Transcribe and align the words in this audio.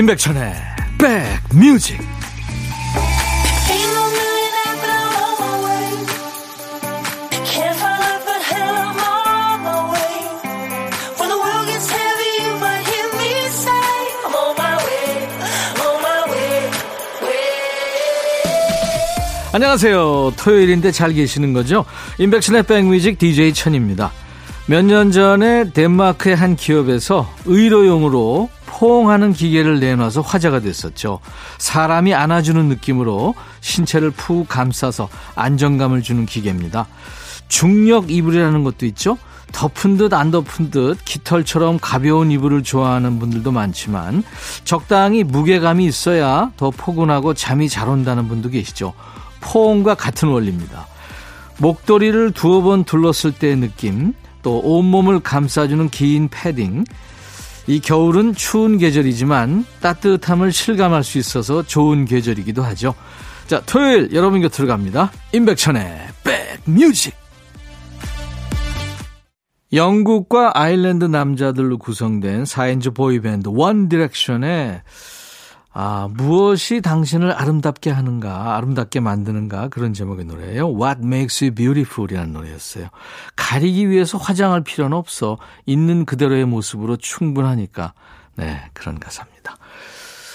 임백천의 0.00 0.54
백뮤직 0.96 2.00
안녕하세요. 19.52 20.32
토요일인데 20.38 20.92
잘 20.92 21.12
계시는 21.12 21.52
거죠? 21.52 21.84
임백천의 22.16 22.62
백뮤직 22.62 23.18
DJ 23.18 23.52
천입니다. 23.52 24.12
몇 24.66 24.82
년 24.82 25.10
전에 25.10 25.70
덴마크의 25.74 26.36
한 26.36 26.56
기업에서 26.56 27.28
의료용으로 27.44 28.48
포옹하는 28.80 29.34
기계를 29.34 29.78
내놔서 29.78 30.22
화제가 30.22 30.60
됐었죠. 30.60 31.20
사람이 31.58 32.14
안아주는 32.14 32.64
느낌으로 32.66 33.34
신체를 33.60 34.10
푹 34.10 34.48
감싸서 34.48 35.10
안정감을 35.34 36.00
주는 36.00 36.24
기계입니다. 36.24 36.86
중력 37.48 38.10
이불이라는 38.10 38.64
것도 38.64 38.86
있죠. 38.86 39.18
덮은 39.52 39.98
듯 39.98 40.14
안 40.14 40.30
덮은 40.30 40.70
듯 40.70 40.96
깃털처럼 41.04 41.78
가벼운 41.78 42.30
이불을 42.30 42.62
좋아하는 42.62 43.18
분들도 43.18 43.52
많지만 43.52 44.22
적당히 44.64 45.24
무게감이 45.24 45.84
있어야 45.84 46.50
더 46.56 46.70
포근하고 46.70 47.34
잠이 47.34 47.68
잘 47.68 47.86
온다는 47.86 48.28
분도 48.28 48.48
계시죠. 48.48 48.94
포옹과 49.42 49.94
같은 49.94 50.30
원리입니다. 50.30 50.86
목도리를 51.58 52.30
두어 52.30 52.62
번 52.62 52.84
둘렀을 52.84 53.32
때의 53.32 53.56
느낌, 53.56 54.14
또 54.42 54.58
온몸을 54.60 55.20
감싸주는 55.20 55.90
긴 55.90 56.28
패딩. 56.30 56.84
이 57.66 57.80
겨울은 57.80 58.34
추운 58.34 58.78
계절이지만 58.78 59.64
따뜻함을 59.80 60.52
실감할 60.52 61.04
수 61.04 61.18
있어서 61.18 61.62
좋은 61.62 62.04
계절이기도 62.04 62.62
하죠. 62.62 62.94
자, 63.46 63.60
토요일 63.66 64.10
여러분 64.12 64.40
곁으로 64.40 64.68
갑니다. 64.68 65.10
임백천의 65.32 66.08
백뮤직. 66.64 67.14
영국과 69.72 70.50
아일랜드 70.54 71.04
남자들로 71.04 71.78
구성된 71.78 72.42
4인조 72.42 72.94
보이밴드 72.94 73.48
One 73.52 73.88
Direction의 73.88 74.82
아, 75.72 76.08
무엇이 76.12 76.80
당신을 76.80 77.30
아름답게 77.32 77.90
하는가, 77.90 78.56
아름답게 78.56 79.00
만드는가, 79.00 79.68
그런 79.68 79.92
제목의 79.92 80.24
노래예요. 80.24 80.68
What 80.68 81.00
makes 81.04 81.44
you 81.44 81.54
beautiful 81.54 82.10
이라는 82.10 82.32
노래였어요. 82.32 82.88
가리기 83.36 83.88
위해서 83.88 84.18
화장할 84.18 84.62
필요는 84.62 84.96
없어. 84.96 85.38
있는 85.66 86.04
그대로의 86.04 86.44
모습으로 86.44 86.96
충분하니까. 86.96 87.92
네, 88.36 88.60
그런 88.72 88.98
가사입니다. 88.98 89.56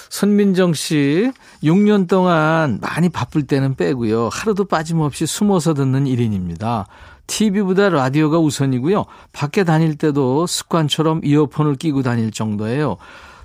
손민정 0.10 0.74
씨, 0.74 1.30
6년 1.62 2.08
동안 2.08 2.80
많이 2.82 3.10
바쁠 3.10 3.44
때는 3.44 3.76
빼고요. 3.76 4.30
하루도 4.32 4.66
빠짐없이 4.66 5.26
숨어서 5.26 5.74
듣는 5.74 6.06
1인입니다. 6.06 6.86
TV보다 7.28 7.90
라디오가 7.90 8.40
우선이고요. 8.40 9.04
밖에 9.34 9.66
다닐 9.66 9.98
때도 9.98 10.48
습관처럼 10.48 11.22
이어폰을 11.26 11.76
끼고 11.76 12.04
다닐 12.04 12.32
정도예요. 12.32 12.96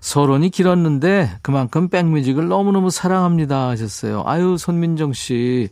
서론이 0.00 0.50
길었는데 0.50 1.38
그만큼 1.42 1.88
백뮤직을 1.88 2.48
너무너무 2.48 2.90
사랑합니다 2.90 3.68
하셨어요. 3.68 4.22
아유, 4.26 4.56
손민정 4.58 5.12
씨. 5.12 5.68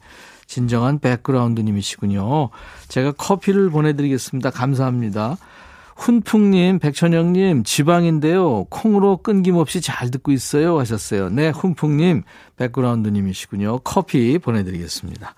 진정한 0.46 0.98
백그라운드님이시군요. 0.98 2.48
제가 2.88 3.12
커피를 3.12 3.68
보내드리겠습니다. 3.68 4.50
감사합니다. 4.50 5.36
훈풍님, 5.96 6.78
백천영님, 6.78 7.64
지방인데요. 7.64 8.64
콩으로 8.70 9.18
끊김없이 9.18 9.80
잘 9.80 10.10
듣고 10.10 10.32
있어요. 10.32 10.78
하셨어요. 10.78 11.28
네, 11.28 11.50
훈풍님, 11.50 12.22
백그라운드님이시군요. 12.56 13.80
커피 13.80 14.38
보내드리겠습니다. 14.38 15.34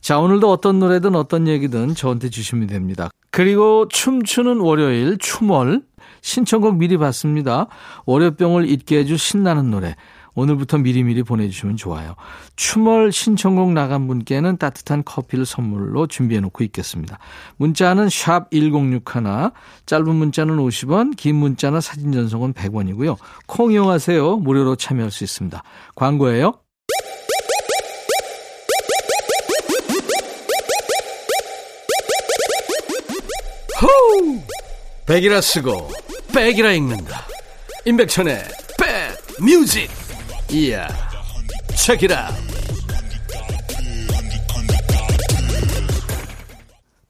자, 0.00 0.18
오늘도 0.20 0.50
어떤 0.52 0.78
노래든 0.78 1.16
어떤 1.16 1.48
얘기든 1.48 1.94
저한테 1.94 2.28
주시면 2.28 2.68
됩니다. 2.68 3.10
그리고 3.30 3.86
춤추는 3.88 4.60
월요일, 4.60 5.18
춤월. 5.18 5.82
신청곡 6.20 6.76
미리 6.76 6.96
받습니다. 6.96 7.68
월요병을 8.06 8.68
잊게 8.68 8.98
해줄 8.98 9.18
신나는 9.18 9.70
노래. 9.70 9.94
오늘부터 10.34 10.78
미리미리 10.78 11.24
보내주시면 11.24 11.76
좋아요. 11.76 12.14
춤월 12.54 13.10
신청곡 13.10 13.72
나간 13.72 14.06
분께는 14.06 14.56
따뜻한 14.56 15.02
커피를 15.04 15.44
선물로 15.44 16.06
준비해놓고 16.06 16.62
있겠습니다. 16.64 17.18
문자는 17.56 18.08
샵 18.08 18.48
1061, 18.50 19.50
짧은 19.86 20.14
문자는 20.14 20.56
50원, 20.58 21.16
긴 21.16 21.36
문자나 21.36 21.80
사진 21.80 22.12
전송은 22.12 22.52
100원이고요. 22.52 23.16
콩 23.46 23.72
이용하세요. 23.72 24.36
무료로 24.36 24.76
참여할 24.76 25.10
수 25.10 25.24
있습니다. 25.24 25.60
광고예요. 25.96 26.52
호우! 33.80 34.40
백이라 35.06 35.40
쓰고 35.40 35.90
백이라 36.34 36.72
읽는다. 36.72 37.26
임백천의 37.84 38.44
백 38.76 39.16
뮤직. 39.40 39.88
이야. 40.50 40.88
책이라. 41.76 42.34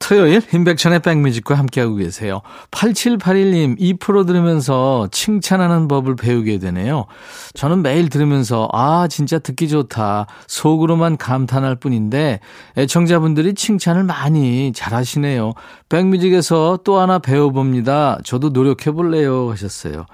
토요일 0.09 0.41
임백천의 0.55 1.01
백뮤직과 1.01 1.55
함께하고 1.55 1.97
계세요. 1.97 2.41
8781님, 2.71 3.77
이 3.79 3.93
프로 3.93 4.25
들으면서 4.25 5.07
칭찬하는 5.13 5.87
법을 5.87 6.17
배우게 6.17 6.61
되네요. 6.61 7.05
저는 7.53 7.83
매일 7.83 8.09
들으면서 8.09 8.71
아 8.73 9.07
진짜 9.11 9.39
듣기 9.39 9.69
좋다. 9.69 10.27
속으로만 10.47 11.19
감탄할 11.19 11.77
뿐인데 11.77 12.41
애청자분들이 12.79 13.53
칭찬을 13.53 14.05
많이 14.05 14.73
잘하시네요. 14.73 15.53
백뮤직에서 15.91 16.79
또 16.85 16.99
하나 16.99 17.19
배워봅니다. 17.19 18.21
저도 18.25 18.49
노력해 18.49 18.91
볼래요 18.93 19.51
하셨어요. 19.51 20.07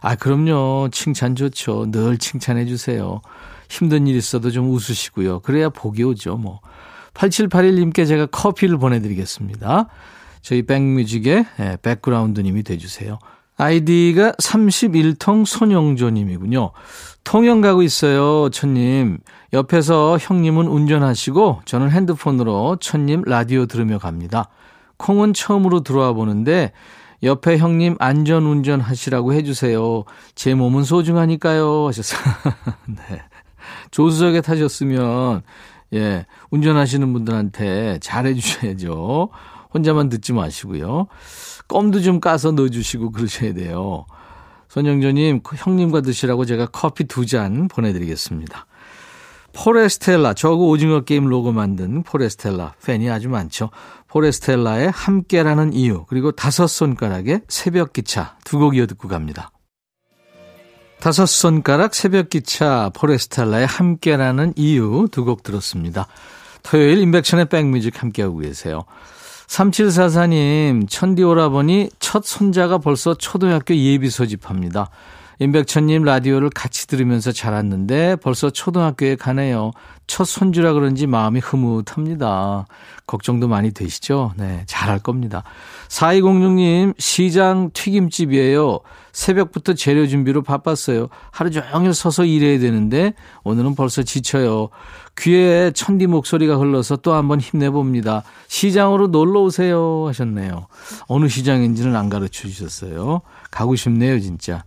아 0.00 0.14
그럼요. 0.14 0.88
칭찬 0.90 1.36
좋죠. 1.36 1.90
늘 1.90 2.16
칭찬해 2.16 2.64
주세요. 2.64 3.20
힘든 3.68 4.06
일 4.06 4.16
있어도 4.16 4.50
좀 4.50 4.70
웃으시고요. 4.70 5.40
그래야 5.40 5.68
복이 5.68 6.02
오죠 6.02 6.38
뭐. 6.38 6.60
8781님께 7.14 8.06
제가 8.06 8.26
커피를 8.26 8.78
보내드리겠습니다. 8.78 9.88
저희 10.42 10.62
백뮤직의 10.62 11.46
예, 11.60 11.78
백그라운드님이 11.82 12.62
돼주세요. 12.62 13.18
아이디가 13.56 14.32
31통 14.32 15.46
손영조님이군요. 15.46 16.72
통영 17.22 17.60
가고 17.60 17.82
있어요, 17.82 18.50
천님. 18.50 19.18
옆에서 19.52 20.18
형님은 20.20 20.66
운전하시고 20.66 21.62
저는 21.64 21.90
핸드폰으로 21.90 22.76
천님 22.80 23.22
라디오 23.22 23.66
들으며 23.66 23.98
갑니다. 23.98 24.48
콩은 24.96 25.32
처음으로 25.32 25.80
들어와 25.80 26.12
보는데 26.12 26.72
옆에 27.22 27.56
형님 27.56 27.96
안전 28.00 28.44
운전하시라고 28.44 29.32
해주세요. 29.32 30.04
제 30.34 30.54
몸은 30.54 30.84
소중하니까요. 30.84 31.86
하셨어요. 31.86 32.20
네. 32.86 33.22
조수석에 33.90 34.40
타셨으면 34.42 35.42
예, 35.94 36.26
운전하시는 36.50 37.12
분들한테 37.12 37.98
잘해 38.00 38.34
주셔야죠. 38.34 39.30
혼자만 39.72 40.08
듣지 40.08 40.32
마시고요. 40.32 41.06
껌도 41.68 42.00
좀 42.00 42.20
까서 42.20 42.52
넣어주시고 42.52 43.10
그러셔야 43.12 43.54
돼요. 43.54 44.06
손영조님, 44.68 45.42
그 45.42 45.56
형님과 45.56 46.00
드시라고 46.00 46.44
제가 46.44 46.66
커피 46.66 47.04
두 47.04 47.24
잔 47.26 47.68
보내드리겠습니다. 47.68 48.66
포레스텔라, 49.52 50.34
저거 50.34 50.64
오징어 50.64 51.02
게임 51.02 51.26
로고 51.26 51.52
만든 51.52 52.02
포레스텔라 52.02 52.74
팬이 52.84 53.08
아주 53.08 53.28
많죠. 53.28 53.70
포레스텔라의 54.08 54.90
함께라는 54.90 55.72
이유, 55.74 56.04
그리고 56.08 56.32
다섯 56.32 56.66
손가락의 56.66 57.42
새벽 57.48 57.92
기차 57.92 58.36
두 58.44 58.58
곡 58.58 58.76
이어 58.76 58.86
듣고 58.86 59.06
갑니다. 59.06 59.50
다섯 61.04 61.26
손가락 61.26 61.94
새벽 61.94 62.30
기차 62.30 62.90
포레스텔라의 62.94 63.66
함께라는 63.66 64.54
이유 64.56 65.06
두 65.12 65.26
곡 65.26 65.42
들었습니다. 65.42 66.06
토요일 66.62 66.96
인백션의 67.00 67.50
백뮤직 67.50 68.00
함께하고 68.00 68.38
계세요. 68.38 68.86
3744님, 69.46 70.88
천디 70.88 71.22
오라버니 71.22 71.90
첫 71.98 72.24
손자가 72.24 72.78
벌써 72.78 73.12
초등학교 73.12 73.76
예비 73.76 74.08
소집합니다. 74.08 74.88
임백천님 75.40 76.04
라디오를 76.04 76.48
같이 76.48 76.86
들으면서 76.86 77.32
자랐는데 77.32 78.16
벌써 78.16 78.48
초등학교에 78.48 79.16
가네요. 79.16 79.72
첫 80.06 80.24
손주라 80.24 80.72
그런지 80.72 81.06
마음이 81.06 81.40
흐뭇합니다. 81.40 82.64
걱정도 83.06 83.46
많이 83.46 83.72
되시죠? 83.72 84.32
네, 84.38 84.62
잘할 84.64 85.00
겁니다. 85.00 85.42
4206님, 85.88 86.94
시장 86.98 87.70
튀김집이에요. 87.74 88.80
새벽부터 89.14 89.72
재료 89.74 90.06
준비로 90.06 90.42
바빴어요. 90.42 91.08
하루 91.30 91.50
종일 91.50 91.94
서서 91.94 92.24
일해야 92.24 92.58
되는데 92.58 93.14
오늘은 93.44 93.76
벌써 93.76 94.02
지쳐요. 94.02 94.68
귀에 95.16 95.70
천디 95.70 96.08
목소리가 96.08 96.56
흘러서 96.56 96.96
또 96.96 97.14
한번 97.14 97.40
힘내봅니다. 97.40 98.24
시장으로 98.48 99.06
놀러 99.06 99.42
오세요 99.42 100.06
하셨네요. 100.08 100.66
어느 101.06 101.28
시장인지는 101.28 101.94
안 101.94 102.10
가르쳐 102.10 102.48
주셨어요. 102.48 103.22
가고 103.50 103.76
싶네요, 103.76 104.18
진짜. 104.20 104.64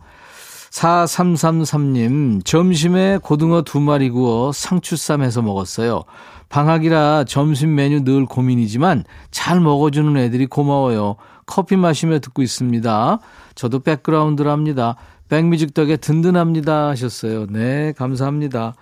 4333님, 0.71 2.45
점심에 2.45 3.19
고등어 3.21 3.63
두 3.63 3.79
마리 3.79 4.09
구워 4.09 4.51
상추쌈 4.51 5.23
해서 5.23 5.41
먹었어요. 5.41 6.03
방학이라 6.49 7.25
점심 7.27 7.75
메뉴 7.75 8.03
늘 8.03 8.25
고민이지만 8.25 9.03
잘 9.31 9.59
먹어주는 9.59 10.15
애들이 10.15 10.45
고마워요. 10.45 11.17
커피 11.45 11.75
마시며 11.75 12.19
듣고 12.19 12.41
있습니다. 12.41 13.19
저도 13.57 13.79
백그라운드랍니다. 13.79 14.95
백뮤직 15.29 15.73
덕에 15.73 15.97
든든합니다 15.97 16.89
하셨어요. 16.89 17.47
네, 17.49 17.91
감사합니다. 17.97 18.75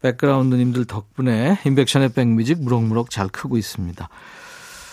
백그라운드님들 0.00 0.86
덕분에 0.86 1.58
인백션의 1.64 2.12
백뮤직 2.14 2.60
무럭무럭 2.60 3.10
잘 3.10 3.28
크고 3.28 3.56
있습니다. 3.56 4.08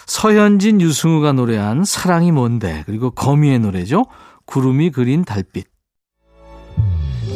서현진, 0.06 0.82
유승우가 0.82 1.32
노래한 1.34 1.86
사랑이 1.86 2.32
뭔데 2.32 2.84
그리고 2.86 3.12
거미의 3.12 3.60
노래죠. 3.60 4.06
구름이 4.46 4.92
그린 4.92 5.24
달빛. 5.24 5.68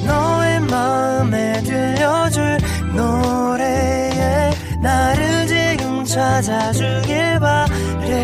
너의 0.06 0.60
마음에 0.60 1.64
들려줄 1.64 2.58
노래에 2.96 4.52
나를 4.82 5.48
지금 5.48 6.04
찾아주길 6.04 7.40
바래 7.40 8.24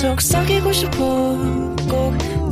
속삭이고 0.00 0.72
싶어 0.72 0.96
꼭 0.98 1.85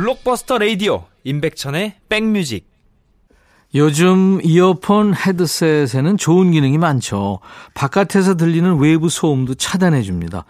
블록버스터 0.00 0.56
레이디오 0.56 1.04
임백천의 1.24 1.96
백뮤직 2.08 2.66
요즘 3.74 4.40
이어폰 4.42 5.14
헤드셋에는 5.14 6.16
좋은 6.16 6.52
기능이 6.52 6.78
많죠. 6.78 7.40
바깥에서 7.74 8.36
들리는 8.38 8.78
외부 8.78 9.10
소음도 9.10 9.56
차단해 9.56 10.00
줍니다. 10.00 10.46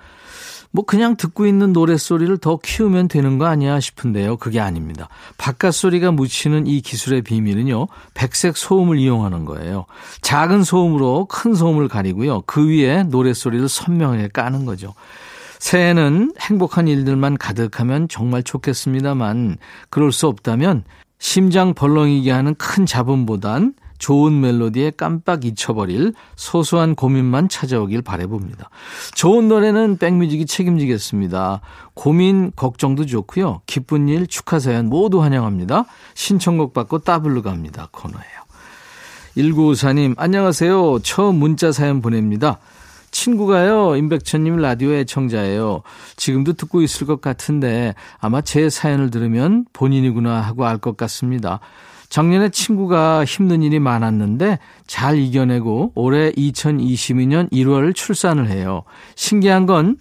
뭐 0.70 0.84
그냥 0.84 1.16
듣고 1.16 1.46
있는 1.46 1.72
노랫소리를 1.72 2.38
더 2.38 2.58
키우면 2.62 3.08
되는 3.08 3.38
거 3.38 3.46
아니야 3.46 3.80
싶은데요. 3.80 4.36
그게 4.36 4.60
아닙니다. 4.60 5.08
바깥 5.36 5.74
소리가 5.74 6.12
묻히는 6.12 6.68
이 6.68 6.80
기술의 6.80 7.22
비밀은요. 7.22 7.88
백색 8.14 8.56
소음을 8.56 8.98
이용하는 8.98 9.46
거예요. 9.46 9.86
작은 10.22 10.62
소음으로 10.62 11.24
큰 11.24 11.54
소음을 11.54 11.88
가리고요. 11.88 12.42
그 12.46 12.68
위에 12.68 13.02
노랫소리를 13.02 13.68
선명하게 13.68 14.28
까는 14.28 14.64
거죠. 14.64 14.94
새해는 15.60 16.32
행복한 16.40 16.88
일들만 16.88 17.36
가득하면 17.36 18.08
정말 18.08 18.42
좋겠습니다만 18.42 19.58
그럴 19.90 20.10
수 20.10 20.26
없다면 20.26 20.84
심장 21.18 21.74
벌렁이게 21.74 22.30
하는 22.30 22.54
큰 22.56 22.86
잡음보단 22.86 23.74
좋은 23.98 24.40
멜로디에 24.40 24.92
깜빡 24.92 25.44
잊혀버릴 25.44 26.14
소소한 26.34 26.94
고민만 26.94 27.50
찾아오길 27.50 28.00
바래봅니다. 28.00 28.70
좋은 29.14 29.48
노래는 29.48 29.98
백뮤직이 29.98 30.46
책임지겠습니다. 30.46 31.60
고민, 31.92 32.50
걱정도 32.56 33.04
좋고요. 33.04 33.60
기쁜 33.66 34.08
일, 34.08 34.26
축하 34.26 34.58
사연 34.58 34.86
모두 34.86 35.22
환영합니다. 35.22 35.84
신청곡 36.14 36.72
받고 36.72 37.00
따블로 37.00 37.42
갑니다. 37.42 37.88
코너예요. 37.92 38.24
1954님, 39.36 40.14
안녕하세요. 40.16 41.00
처음 41.00 41.36
문자 41.36 41.70
사연 41.70 42.00
보냅니다. 42.00 42.58
친구가요, 43.10 43.96
임백천님 43.96 44.56
라디오 44.56 44.92
애청자예요. 44.92 45.82
지금도 46.16 46.52
듣고 46.54 46.82
있을 46.82 47.06
것 47.06 47.20
같은데 47.20 47.94
아마 48.18 48.40
제 48.40 48.70
사연을 48.70 49.10
들으면 49.10 49.64
본인이구나 49.72 50.40
하고 50.40 50.66
알 50.66 50.78
것 50.78 50.96
같습니다. 50.96 51.60
작년에 52.08 52.48
친구가 52.48 53.24
힘든 53.24 53.62
일이 53.62 53.78
많았는데 53.78 54.58
잘 54.86 55.18
이겨내고 55.18 55.92
올해 55.94 56.32
2022년 56.32 57.50
1월 57.52 57.94
출산을 57.94 58.48
해요. 58.48 58.82
신기한 59.14 59.66
건 59.66 59.96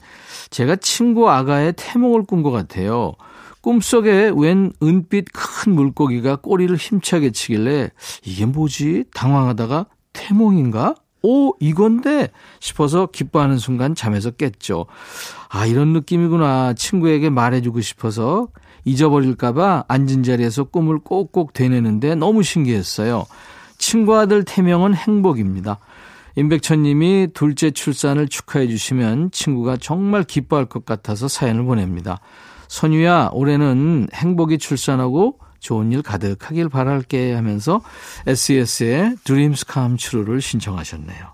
제가 0.49 0.77
친구 0.77 1.29
아가의 1.29 1.73
태몽을 1.77 2.23
꾼 2.23 2.41
것 2.41 2.49
같아요. 2.51 3.13
꿈속에 3.61 4.31
웬 4.35 4.71
은빛 4.81 5.25
큰 5.33 5.73
물고기가 5.73 6.37
꼬리를 6.37 6.73
힘차게 6.75 7.31
치길래 7.31 7.91
이게 8.23 8.45
뭐지? 8.45 9.03
당황하다가 9.13 9.85
태몽인가? 10.13 10.95
오, 11.21 11.53
이건데 11.59 12.29
싶어서 12.59 13.07
기뻐하는 13.07 13.57
순간 13.57 13.95
잠에서 13.95 14.31
깼죠. 14.31 14.85
아, 15.49 15.65
이런 15.65 15.93
느낌이구나. 15.93 16.73
친구에게 16.73 17.29
말해주고 17.29 17.81
싶어서 17.81 18.47
잊어버릴까봐 18.85 19.85
앉은 19.87 20.23
자리에서 20.23 20.65
꿈을 20.65 20.99
꼭꼭 20.99 21.53
되뇌는데 21.53 22.15
너무 22.15 22.43
신기했어요. 22.43 23.25
친구 23.77 24.17
아들 24.17 24.43
태명은 24.43 24.93
행복입니다. 24.93 25.79
임백천 26.35 26.83
님이 26.83 27.27
둘째 27.33 27.71
출산을 27.71 28.27
축하해 28.27 28.67
주시면 28.67 29.31
친구가 29.31 29.77
정말 29.77 30.23
기뻐할 30.23 30.65
것 30.65 30.85
같아서 30.85 31.27
사연을 31.27 31.65
보냅니다. 31.65 32.21
선유야, 32.67 33.31
올해는 33.33 34.07
행복이 34.13 34.57
출산하고 34.59 35.39
좋은 35.59 35.91
일 35.91 36.01
가득하길 36.01 36.69
바랄게 36.69 37.33
하면서 37.33 37.81
SES의 38.27 39.15
Dreams 39.23 39.65
Come 39.71 39.97
True를 39.97 40.41
신청하셨네요. 40.41 41.33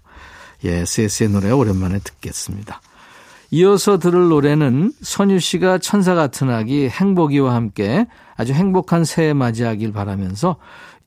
예, 0.66 0.72
SES의 0.80 1.30
노래 1.30 1.52
오랜만에 1.52 2.00
듣겠습니다. 2.00 2.82
이어서 3.52 4.00
들을 4.00 4.28
노래는 4.30 4.92
선유 5.02 5.40
씨가 5.40 5.78
천사 5.78 6.16
같은 6.16 6.50
아기 6.50 6.90
행복이와 6.90 7.54
함께 7.54 8.08
아주 8.36 8.54
행복한 8.54 9.06
새해 9.06 9.34
맞이하길 9.34 9.94
바라면서 9.94 10.58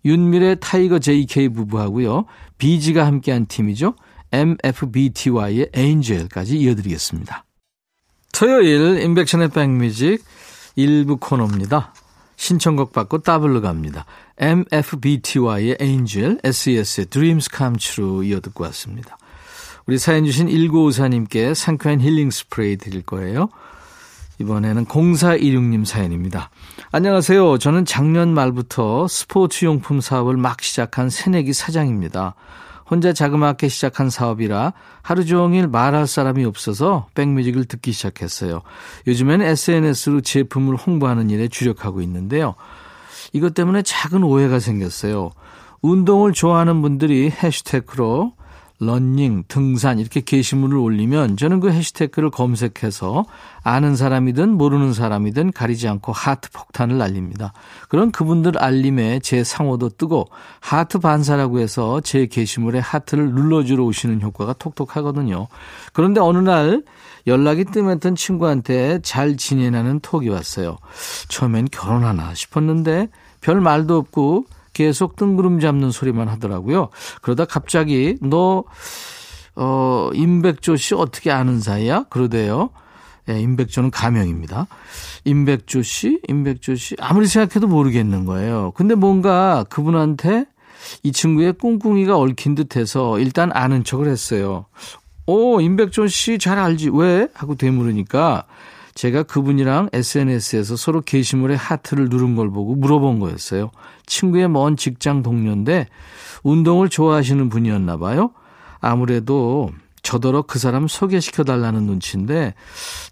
윤미래 0.04 0.56
타이거 0.60 0.98
JK 0.98 1.50
부부하고요. 1.50 2.24
Bizzy가 2.58 3.04
함께한 3.06 3.46
팀이죠. 3.46 3.96
MFBTY의 4.32 5.70
Angel까지 5.72 6.58
이어드리겠습니다. 6.58 7.44
토요일 8.32 9.00
임백천의 9.00 9.48
백뮤직 9.48 10.22
1부 10.76 11.18
코너입니다. 11.20 11.92
신청곡 12.38 12.92
받고 12.92 13.18
따블로 13.18 13.60
갑니다. 13.60 14.06
MFBTY의 14.38 15.76
Angel, 15.80 16.38
SES의 16.44 17.06
Dreams 17.06 17.48
Come 17.54 17.76
True 17.76 18.26
이어 18.28 18.40
듣고 18.40 18.64
왔습니다. 18.64 19.18
우리 19.86 19.98
사연 19.98 20.24
주신 20.24 20.46
1954님께 20.46 21.52
상쾌한 21.54 22.00
힐링 22.00 22.30
스프레이 22.30 22.76
드릴 22.76 23.02
거예요. 23.02 23.48
이번에는 24.38 24.84
0416님 24.86 25.84
사연입니다. 25.84 26.50
안녕하세요. 26.92 27.58
저는 27.58 27.84
작년 27.84 28.32
말부터 28.34 29.08
스포츠용품 29.08 30.00
사업을 30.00 30.36
막 30.36 30.62
시작한 30.62 31.10
새내기 31.10 31.52
사장입니다. 31.52 32.36
혼자 32.90 33.12
자그맣게 33.12 33.68
시작한 33.68 34.10
사업이라 34.10 34.72
하루 35.02 35.24
종일 35.24 35.68
말할 35.68 36.06
사람이 36.06 36.44
없어서 36.44 37.08
백뮤직을 37.14 37.66
듣기 37.66 37.92
시작했어요. 37.92 38.62
요즘엔 39.06 39.42
SNS로 39.42 40.20
제품을 40.22 40.76
홍보하는 40.76 41.30
일에 41.30 41.48
주력하고 41.48 42.00
있는데요. 42.02 42.54
이것 43.32 43.54
때문에 43.54 43.82
작은 43.82 44.22
오해가 44.22 44.58
생겼어요. 44.58 45.30
운동을 45.82 46.32
좋아하는 46.32 46.82
분들이 46.82 47.30
해시태그로 47.30 48.32
러닝, 48.80 49.44
등산 49.48 49.98
이렇게 49.98 50.20
게시물을 50.20 50.76
올리면 50.78 51.36
저는 51.36 51.58
그 51.58 51.70
해시태그를 51.70 52.30
검색해서 52.30 53.24
아는 53.64 53.96
사람이든 53.96 54.50
모르는 54.52 54.92
사람이든 54.92 55.52
가리지 55.52 55.88
않고 55.88 56.12
하트 56.12 56.50
폭탄을 56.52 56.96
날립니다. 56.96 57.52
그런 57.88 58.12
그분들 58.12 58.56
알림에 58.58 59.18
제 59.20 59.42
상호도 59.42 59.90
뜨고 59.90 60.28
하트 60.60 60.98
반사라고 60.98 61.58
해서 61.58 62.00
제 62.02 62.26
게시물에 62.26 62.78
하트를 62.78 63.32
눌러주러 63.32 63.84
오시는 63.84 64.22
효과가 64.22 64.52
톡톡하거든요. 64.54 65.48
그런데 65.92 66.20
어느 66.20 66.38
날 66.38 66.84
연락이 67.26 67.64
뜸했던 67.64 68.14
친구한테 68.14 69.00
잘 69.02 69.36
지내라는 69.36 70.00
톡이 70.00 70.28
왔어요. 70.28 70.78
처음엔 71.28 71.68
결혼하나 71.72 72.32
싶었는데 72.34 73.08
별 73.40 73.60
말도 73.60 73.96
없고 73.96 74.46
계속 74.78 75.16
뜬구름 75.16 75.58
잡는 75.58 75.90
소리만 75.90 76.28
하더라고요. 76.28 76.90
그러다 77.20 77.46
갑자기 77.46 78.16
너, 78.22 78.62
어, 79.56 80.10
임백조 80.14 80.76
씨 80.76 80.94
어떻게 80.94 81.32
아는 81.32 81.58
사이야? 81.58 82.04
그러대요. 82.10 82.70
예, 83.28 83.40
임백조는 83.40 83.90
가명입니다. 83.90 84.68
임백조 85.24 85.82
씨, 85.82 86.20
임백조 86.28 86.76
씨 86.76 86.94
아무리 87.00 87.26
생각해도 87.26 87.66
모르겠는 87.66 88.24
거예요. 88.24 88.70
근데 88.76 88.94
뭔가 88.94 89.64
그분한테 89.68 90.44
이 91.02 91.10
친구의 91.10 91.54
꿍꿍이가 91.54 92.16
얽힌 92.16 92.54
듯해서 92.54 93.18
일단 93.18 93.50
아는 93.52 93.82
척을 93.82 94.06
했어요. 94.06 94.66
오, 95.26 95.60
임백조 95.60 96.06
씨 96.06 96.38
잘 96.38 96.56
알지? 96.56 96.90
왜? 96.94 97.26
하고 97.34 97.56
되물으니까 97.56 98.44
제가 98.98 99.22
그분이랑 99.22 99.90
SNS에서 99.92 100.74
서로 100.74 101.02
게시물에 101.02 101.54
하트를 101.54 102.08
누른 102.08 102.34
걸 102.34 102.50
보고 102.50 102.74
물어본 102.74 103.20
거였어요. 103.20 103.70
친구의 104.06 104.48
먼 104.48 104.76
직장 104.76 105.22
동료인데 105.22 105.86
운동을 106.42 106.88
좋아하시는 106.88 107.48
분이었나 107.48 107.96
봐요. 107.98 108.32
아무래도 108.80 109.70
저더러 110.02 110.42
그 110.42 110.58
사람 110.58 110.88
소개시켜 110.88 111.44
달라는 111.44 111.84
눈치인데 111.84 112.54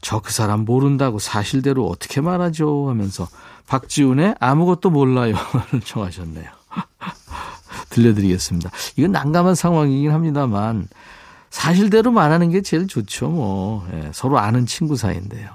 저 0.00 0.18
그 0.18 0.32
사람 0.32 0.64
모른다고 0.64 1.20
사실대로 1.20 1.86
어떻게 1.86 2.20
말하죠 2.20 2.88
하면서 2.88 3.28
박지훈의 3.68 4.34
아무것도 4.40 4.90
몰라요 4.90 5.36
청하셨네요. 5.84 6.46
들려드리겠습니다. 7.90 8.70
이건 8.96 9.12
난감한 9.12 9.54
상황이긴 9.54 10.10
합니다만 10.10 10.88
사실대로 11.50 12.10
말하는 12.10 12.50
게 12.50 12.60
제일 12.60 12.88
좋죠. 12.88 13.28
뭐 13.28 13.86
예, 13.92 14.10
서로 14.12 14.40
아는 14.40 14.66
친구 14.66 14.96
사이인데요. 14.96 15.48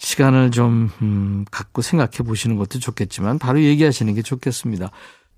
시간을 0.00 0.50
좀 0.50 0.90
음, 1.02 1.44
갖고 1.50 1.82
생각해 1.82 2.26
보시는 2.26 2.56
것도 2.56 2.78
좋겠지만 2.78 3.38
바로 3.38 3.62
얘기하시는 3.62 4.12
게 4.14 4.22
좋겠습니다. 4.22 4.90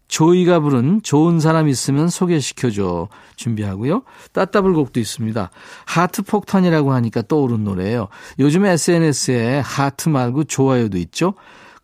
조이가 0.06 0.60
부른 0.60 1.02
좋은 1.02 1.40
사람 1.40 1.68
있으면 1.68 2.08
소개시켜줘 2.08 3.08
준비하고요. 3.36 4.02
따따블 4.32 4.72
곡도 4.74 5.00
있습니다. 5.00 5.50
하트 5.86 6.22
폭탄이라고 6.22 6.92
하니까 6.92 7.22
떠오른 7.22 7.64
노래예요. 7.64 8.08
요즘 8.38 8.64
SNS에 8.64 9.60
하트 9.64 10.08
말고 10.10 10.44
좋아요도 10.44 10.98
있죠. 10.98 11.34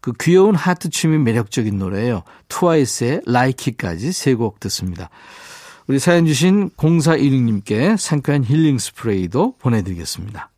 그 0.00 0.12
귀여운 0.20 0.54
하트 0.54 0.88
춤이 0.90 1.18
매력적인 1.18 1.76
노래예요. 1.78 2.23
트와이스의 2.49 3.23
Likey까지 3.26 4.12
세 4.12 4.35
곡 4.35 4.61
듣습니다. 4.61 5.11
우리 5.88 5.99
사연 5.99 6.26
주신 6.26 6.70
0416님께 6.76 7.97
상쾌한 7.97 8.44
힐링 8.44 8.78
스프레이도 8.78 9.56
보내드리겠습니다. 9.58 10.50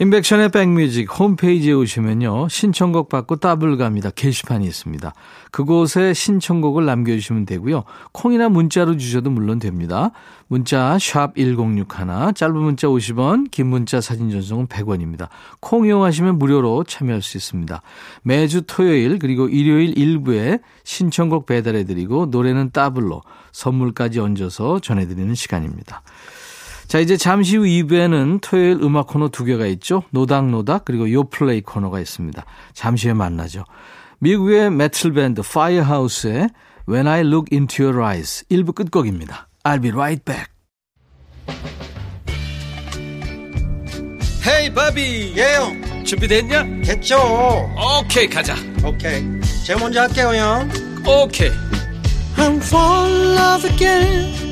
임백천의 0.00 0.48
백뮤직 0.48 1.18
홈페이지에 1.20 1.74
오시면요. 1.74 2.48
신청곡 2.48 3.10
받고 3.10 3.36
따블 3.36 3.76
갑니다. 3.76 4.08
게시판이 4.08 4.66
있습니다. 4.66 5.12
그곳에 5.50 6.14
신청곡을 6.14 6.86
남겨주시면 6.86 7.44
되고요. 7.44 7.84
콩이나 8.12 8.48
문자로 8.48 8.96
주셔도 8.96 9.28
물론 9.28 9.58
됩니다. 9.58 10.10
문자 10.48 10.96
1061, 10.98 11.84
짧은 12.34 12.56
문자 12.56 12.88
50원, 12.88 13.50
긴 13.50 13.66
문자 13.66 14.00
사진 14.00 14.30
전송은 14.30 14.66
100원입니다. 14.68 15.28
콩 15.60 15.86
이용하시면 15.86 16.38
무료로 16.38 16.84
참여할 16.84 17.20
수 17.20 17.36
있습니다. 17.36 17.82
매주 18.22 18.62
토요일 18.66 19.18
그리고 19.18 19.46
일요일 19.46 19.96
일부에 19.98 20.60
신청곡 20.84 21.44
배달해드리고 21.44 22.26
노래는 22.26 22.70
따블로 22.70 23.20
선물까지 23.52 24.20
얹어서 24.20 24.80
전해드리는 24.80 25.34
시간입니다. 25.34 26.02
자, 26.92 26.98
이제 26.98 27.16
잠시 27.16 27.56
후 27.56 27.62
2부에는 27.62 28.40
토요일 28.42 28.82
음악 28.82 29.06
코너 29.06 29.30
두 29.30 29.46
개가 29.46 29.64
있죠. 29.64 30.02
노닥노닥 30.10 30.84
그리고 30.84 31.10
요플레이 31.10 31.62
코너가 31.62 31.98
있습니다. 31.98 32.44
잠시 32.74 33.06
후에 33.06 33.14
만나죠. 33.14 33.64
미국의 34.18 34.70
메틀 34.70 35.14
밴드 35.14 35.40
파이어하우스의 35.40 36.50
When 36.86 37.08
I 37.08 37.20
Look 37.20 37.46
Into 37.50 37.86
Your 37.86 38.04
Eyes 38.04 38.44
1부 38.50 38.74
끝곡입니다. 38.74 39.48
I'll 39.64 39.80
be 39.80 39.90
right 39.90 40.22
back. 40.22 40.48
Hey 44.46 44.74
바비 44.74 45.32
예영 45.34 46.04
준비됐냐? 46.04 46.82
됐죠 46.84 47.16
오케이 48.02 48.28
가자 48.28 48.54
오케이 48.84 49.24
제가 49.64 49.80
먼저 49.80 50.02
할게요 50.02 50.34
형 50.34 50.68
오케이 51.06 51.52
I'm 52.36 52.56
fall 52.58 53.10
in 53.10 53.34
love 53.38 53.70
again 53.70 54.51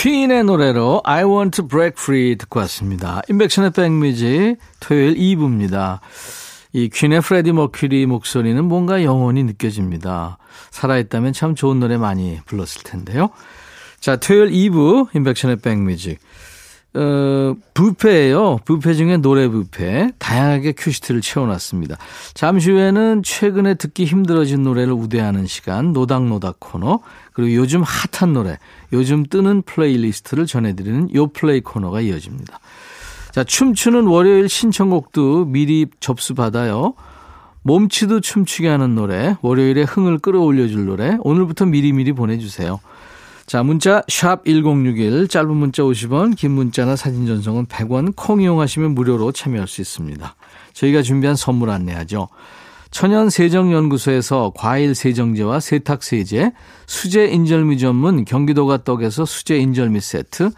퀸의 0.00 0.44
노래로 0.44 1.02
I 1.04 1.24
Want 1.24 1.56
to 1.56 1.66
Break 1.66 1.96
Free 1.98 2.36
듣고 2.36 2.60
왔습니다. 2.60 3.20
임백천의 3.28 3.72
백뮤직 3.72 4.56
토요일 4.78 5.16
2부입니다. 5.16 5.98
이 6.72 6.88
퀸의 6.88 7.20
프레디 7.20 7.50
머큐리 7.50 8.06
목소리는 8.06 8.64
뭔가 8.64 9.02
영원히 9.02 9.42
느껴집니다. 9.42 10.38
살아있다면 10.70 11.32
참 11.32 11.56
좋은 11.56 11.80
노래 11.80 11.96
많이 11.96 12.38
불렀을 12.46 12.84
텐데요. 12.84 13.30
자, 13.98 14.14
토요일 14.14 14.52
2부 14.52 15.08
임백천의 15.16 15.56
백뮤직. 15.56 16.20
어, 16.94 17.54
부페예요. 17.74 18.60
부페 18.64 18.94
중에 18.94 19.18
노래 19.18 19.46
부페. 19.48 20.10
다양하게 20.18 20.72
큐시트를 20.72 21.20
채워놨습니다. 21.20 21.96
잠시 22.34 22.70
후에는 22.70 23.22
최근에 23.22 23.74
듣기 23.74 24.04
힘들어진 24.04 24.62
노래를 24.62 24.94
우대하는 24.94 25.46
시간 25.46 25.92
노닥노닥 25.92 26.56
코너 26.58 27.00
그리고 27.32 27.54
요즘 27.54 27.82
핫한 27.82 28.32
노래, 28.32 28.58
요즘 28.92 29.24
뜨는 29.24 29.62
playlist를 29.62 30.46
전해드리는 30.46 31.14
요 31.14 31.28
플레이 31.28 31.60
코너가 31.60 32.00
이어집니다. 32.00 32.58
자, 33.30 33.44
춤추는 33.44 34.06
월요일 34.06 34.48
신청곡도 34.48 35.44
미리 35.44 35.86
접수받아요. 36.00 36.94
몸치도 37.62 38.20
춤추게 38.20 38.66
하는 38.66 38.94
노래, 38.94 39.36
월요일에 39.42 39.82
흥을 39.82 40.18
끌어올려줄 40.18 40.86
노래, 40.86 41.18
오늘부터 41.20 41.66
미리미리 41.66 42.12
보내주세요. 42.12 42.80
자, 43.48 43.62
문자 43.62 44.02
1061, 44.08 45.26
짧은 45.26 45.56
문자 45.56 45.82
50원, 45.82 46.36
긴 46.36 46.50
문자나 46.50 46.96
사진 46.96 47.26
전송은 47.26 47.64
100원, 47.64 48.12
콩 48.14 48.42
이용하시면 48.42 48.94
무료로 48.94 49.32
참여할 49.32 49.66
수 49.66 49.80
있습니다. 49.80 50.36
저희가 50.74 51.00
준비한 51.00 51.34
선물 51.34 51.70
안내하죠. 51.70 52.28
천연세정연구소에서 52.90 54.52
과일 54.54 54.94
세정제와 54.94 55.60
세탁세제, 55.60 56.52
수제 56.86 57.28
인절미 57.28 57.78
전문 57.78 58.26
경기도가 58.26 58.84
떡에서 58.84 59.24
수제 59.24 59.56
인절미 59.56 60.02
세트, 60.02 60.50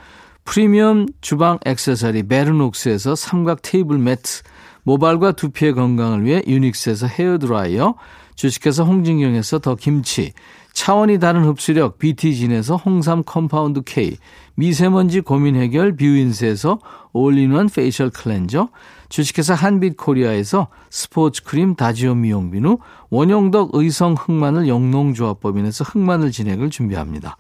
프리미엄 0.45 1.07
주방 1.21 1.61
액세서리 1.65 2.25
베르녹스에서 2.25 3.15
삼각 3.15 3.63
테이블 3.63 3.99
매트, 3.99 4.43
모발과 4.83 5.33
두피의 5.33 5.75
건강을 5.75 6.25
위해 6.25 6.43
유닉스에서 6.45 7.07
헤어드라이어, 7.07 7.95
주식회사 8.35 8.83
홍진경에서 8.83 9.61
더 9.61 9.77
김치, 9.77 10.33
차원이 10.73 11.19
다른 11.19 11.45
흡수력 11.45 11.99
BT진에서 11.99 12.77
홍삼 12.77 13.23
compound 13.25 13.83
K, 13.85 14.17
미세먼지 14.55 15.21
고민 15.21 15.57
해결 15.57 15.97
뷰인스에서 15.97 16.79
all-in-one 17.13 17.69
facial 17.69 18.11
cleanser, 18.11 18.69
주식회사 19.09 19.55
한빛코리아에서 19.55 20.69
스포츠 20.91 21.43
크림 21.43 21.75
다지오 21.75 22.15
미용 22.15 22.51
비누, 22.51 22.79
원형덕 23.11 23.71
의성 23.75 24.15
흑마늘 24.15 24.69
영농조합법인에서 24.69 25.85
흑마늘 25.85 26.31
진행을 26.31 26.71
준비합니다. 26.71 27.37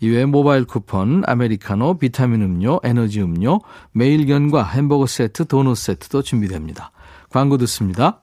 이외에 0.00 0.24
모바일 0.24 0.64
쿠폰, 0.64 1.22
아메리카노, 1.26 1.98
비타민 1.98 2.42
음료, 2.42 2.80
에너지 2.82 3.20
음료, 3.20 3.60
매일견과 3.92 4.64
햄버거 4.64 5.06
세트, 5.06 5.46
도넛 5.46 5.76
세트도 5.76 6.22
준비됩니다. 6.22 6.92
광고 7.28 7.58
듣습니다. 7.58 8.22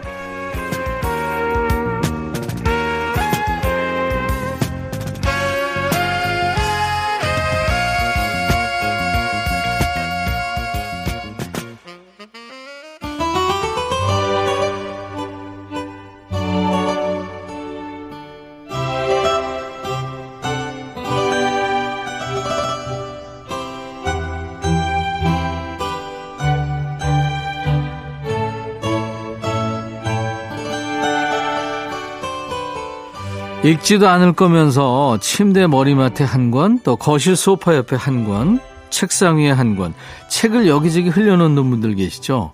읽지도 33.63 34.09
않을 34.09 34.33
거면서 34.33 35.19
침대 35.21 35.67
머리맡에 35.67 36.23
한 36.23 36.49
권, 36.49 36.79
또 36.83 36.95
거실 36.95 37.35
소파 37.35 37.75
옆에 37.75 37.95
한 37.95 38.25
권, 38.25 38.59
책상 38.89 39.37
위에 39.37 39.51
한 39.51 39.75
권, 39.75 39.93
책을 40.29 40.67
여기저기 40.67 41.09
흘려놓는 41.09 41.69
분들 41.69 41.95
계시죠? 41.95 42.53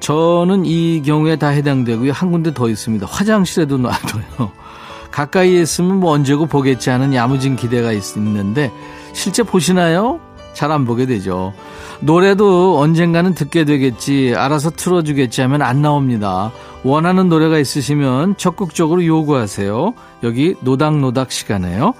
저는 0.00 0.64
이 0.66 1.00
경우에 1.06 1.36
다 1.36 1.48
해당되고요. 1.48 2.10
한 2.10 2.32
군데 2.32 2.52
더 2.52 2.68
있습니다. 2.68 3.06
화장실에도 3.08 3.78
놔둬요. 3.78 4.50
가까이에 5.12 5.62
있으면 5.62 6.00
뭐 6.00 6.10
언제고 6.10 6.46
보겠지 6.46 6.90
하는 6.90 7.14
야무진 7.14 7.54
기대가 7.54 7.92
있, 7.92 8.16
있는데 8.16 8.72
실제 9.12 9.44
보시나요? 9.44 10.18
잘 10.54 10.70
안 10.72 10.84
보게 10.84 11.06
되죠. 11.06 11.52
노래도 12.00 12.78
언젠가는 12.78 13.34
듣게 13.34 13.64
되겠지, 13.64 14.34
알아서 14.36 14.70
틀어주겠지 14.70 15.40
하면 15.42 15.62
안 15.62 15.82
나옵니다. 15.82 16.50
원하는 16.84 17.28
노래가 17.28 17.58
있으시면 17.58 18.36
적극적으로 18.36 19.04
요구하세요. 19.04 19.94
여기 20.24 20.54
노닥노닥 20.62 21.30
시간이에요. 21.30 21.94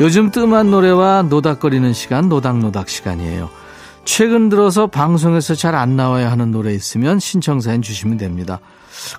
요즘 0.00 0.30
뜸한 0.30 0.70
노래와 0.70 1.22
노닥거리는 1.22 1.92
시간, 1.92 2.28
노닥노닥 2.28 2.88
시간이에요. 2.88 3.50
최근 4.04 4.48
들어서 4.48 4.86
방송에서 4.86 5.54
잘 5.54 5.74
안 5.74 5.96
나와야 5.96 6.30
하는 6.30 6.50
노래 6.50 6.74
있으면 6.74 7.18
신청사연 7.18 7.82
주시면 7.82 8.16
됩니다. 8.18 8.60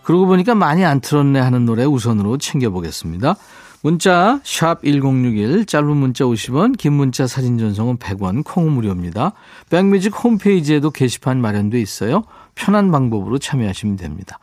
그러고 0.04 0.26
보니까 0.26 0.54
많이 0.54 0.84
안 0.86 1.00
틀었네 1.02 1.40
하는 1.40 1.66
노래 1.66 1.86
우선으로 1.86 2.38
챙겨보겠습니다. 2.38 3.36
문자 3.84 4.40
1061, 4.44 5.66
짧은 5.66 5.98
문자 5.98 6.26
50원, 6.26 6.78
긴 6.78 6.94
문자 6.94 7.26
사진 7.26 7.58
전송은 7.58 7.98
100원, 7.98 8.44
콩 8.44 8.72
무료입니다. 8.72 9.34
백뮤직 9.72 10.24
홈페이지에도 10.24 10.92
게시판 10.92 11.42
마련돼 11.42 11.82
있어요. 11.82 12.24
편한 12.56 12.92
방법으로 12.92 13.38
참여하시면 13.40 13.96
됩니다. 13.98 14.40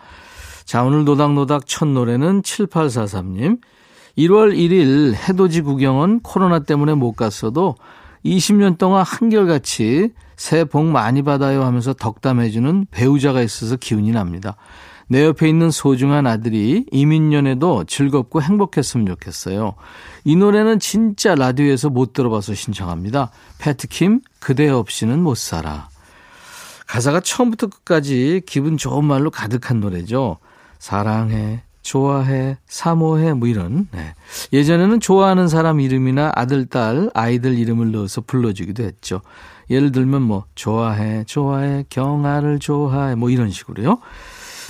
자, 0.64 0.82
오늘 0.82 1.04
노닥노닥 1.04 1.66
첫 1.66 1.86
노래는 1.86 2.42
7843님. 2.42 3.60
1월 4.18 4.54
1일 4.54 5.14
해돋이 5.14 5.60
구경은 5.60 6.20
코로나 6.20 6.58
때문에 6.58 6.94
못 6.94 7.12
갔어도 7.12 7.76
20년 8.24 8.76
동안 8.76 9.04
한결같이 9.06 10.10
새해 10.36 10.64
복 10.64 10.84
많이 10.84 11.22
받아요 11.22 11.64
하면서 11.64 11.92
덕담해주는 11.94 12.86
배우자가 12.90 13.42
있어서 13.42 13.76
기운이 13.76 14.10
납니다. 14.10 14.56
내 15.08 15.24
옆에 15.24 15.48
있는 15.48 15.70
소중한 15.70 16.26
아들이 16.26 16.84
이민년에도 16.92 17.84
즐겁고 17.84 18.42
행복했으면 18.42 19.06
좋겠어요. 19.06 19.74
이 20.24 20.36
노래는 20.36 20.80
진짜 20.80 21.34
라디오에서 21.34 21.88
못 21.88 22.12
들어봐서 22.12 22.54
신청합니다. 22.54 23.30
패트킴, 23.58 24.20
그대 24.38 24.68
없이는 24.68 25.22
못 25.22 25.36
살아. 25.36 25.88
가사가 26.88 27.20
처음부터 27.20 27.68
끝까지 27.68 28.42
기분 28.46 28.76
좋은 28.76 29.04
말로 29.04 29.30
가득한 29.30 29.78
노래죠. 29.78 30.38
사랑해, 30.78 31.62
좋아해, 31.82 32.56
사모해, 32.66 33.34
뭐 33.34 33.46
이런. 33.46 33.88
네. 33.92 34.14
예전에는 34.52 34.98
좋아하는 34.98 35.48
사람 35.48 35.80
이름이나 35.80 36.32
아들, 36.34 36.66
딸, 36.66 37.10
아이들 37.14 37.58
이름을 37.58 37.92
넣어서 37.92 38.22
불러주기도 38.22 38.82
했죠. 38.82 39.20
예를 39.70 39.92
들면 39.92 40.22
뭐, 40.22 40.46
좋아해, 40.54 41.24
좋아해, 41.24 41.84
경아를 41.90 42.58
좋아해, 42.58 43.14
뭐 43.14 43.28
이런 43.28 43.50
식으로요. 43.50 43.98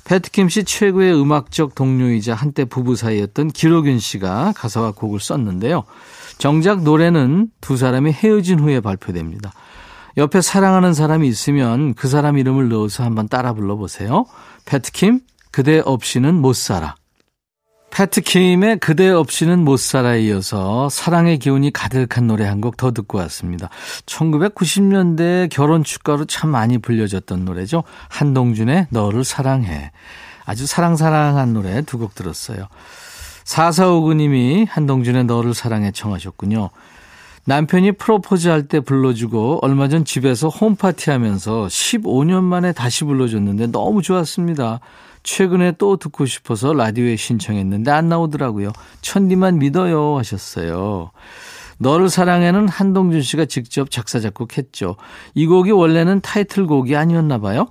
패트킴 0.04 0.48
씨 0.48 0.64
최고의 0.64 1.20
음악적 1.20 1.74
동료이자 1.76 2.34
한때 2.34 2.64
부부 2.64 2.96
사이였던 2.96 3.48
기록윤 3.48 4.00
씨가 4.00 4.54
가사와 4.56 4.92
곡을 4.92 5.20
썼는데요. 5.20 5.84
정작 6.38 6.82
노래는 6.82 7.50
두 7.60 7.76
사람이 7.76 8.12
헤어진 8.12 8.58
후에 8.58 8.80
발표됩니다. 8.80 9.52
옆에 10.16 10.40
사랑하는 10.40 10.94
사람이 10.94 11.28
있으면 11.28 11.94
그 11.94 12.08
사람 12.08 12.38
이름을 12.38 12.68
넣어서 12.68 13.04
한번 13.04 13.28
따라 13.28 13.52
불러보세요. 13.52 14.26
패트킴, 14.64 15.20
그대 15.50 15.80
없이는 15.84 16.34
못 16.34 16.54
살아. 16.54 16.94
패트킴의 17.90 18.78
그대 18.80 19.08
없이는 19.08 19.64
못 19.64 19.78
살아 19.78 20.14
이어서 20.16 20.88
사랑의 20.90 21.38
기운이 21.38 21.72
가득한 21.72 22.26
노래 22.26 22.44
한 22.46 22.60
곡 22.60 22.76
더 22.76 22.92
듣고 22.92 23.18
왔습니다. 23.18 23.70
1990년대 24.06 25.48
결혼 25.50 25.82
축가로 25.84 26.26
참 26.26 26.50
많이 26.50 26.78
불려졌던 26.78 27.44
노래죠. 27.44 27.84
한동준의 28.08 28.88
너를 28.90 29.24
사랑해. 29.24 29.90
아주 30.44 30.66
사랑사랑한 30.66 31.52
노래 31.54 31.82
두 31.82 31.98
곡 31.98 32.14
들었어요. 32.14 32.68
4459님이 33.44 34.66
한동준의 34.68 35.24
너를 35.24 35.54
사랑해 35.54 35.90
청하셨군요. 35.90 36.68
남편이 37.48 37.92
프로포즈 37.92 38.46
할 38.48 38.68
때 38.68 38.78
불러주고 38.78 39.60
얼마 39.62 39.88
전 39.88 40.04
집에서 40.04 40.48
홈파티 40.48 41.08
하면서 41.08 41.66
15년 41.66 42.42
만에 42.42 42.72
다시 42.72 43.04
불러줬는데 43.04 43.68
너무 43.68 44.02
좋았습니다. 44.02 44.80
최근에 45.22 45.72
또 45.78 45.96
듣고 45.96 46.26
싶어서 46.26 46.74
라디오에 46.74 47.16
신청했는데 47.16 47.90
안 47.90 48.10
나오더라고요. 48.10 48.72
천디만 49.00 49.58
믿어요 49.60 50.18
하셨어요. 50.18 51.10
너를 51.78 52.10
사랑해는 52.10 52.68
한동준 52.68 53.22
씨가 53.22 53.46
직접 53.46 53.90
작사 53.90 54.20
작곡했죠. 54.20 54.96
이 55.34 55.46
곡이 55.46 55.70
원래는 55.70 56.20
타이틀곡이 56.20 56.96
아니었나 56.96 57.38
봐요. 57.38 57.66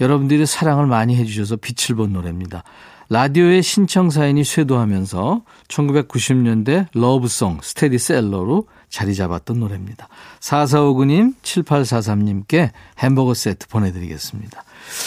여러분들이 0.00 0.46
사랑을 0.46 0.86
많이 0.86 1.16
해주셔서 1.16 1.56
빛을 1.56 1.96
본 1.96 2.12
노래입니다. 2.12 2.62
라디오의 3.10 3.64
신청 3.64 4.10
사연이 4.10 4.44
쇄도하면서 4.44 5.42
1990년대 5.66 6.86
러브송 6.94 7.58
스테디셀러로 7.62 8.66
자리 8.90 9.14
잡았던 9.14 9.60
노래입니다. 9.60 10.08
4459님, 10.40 11.34
7843님께 11.42 12.70
햄버거 12.98 13.34
세트 13.34 13.68
보내드리겠습니다. 13.68 14.64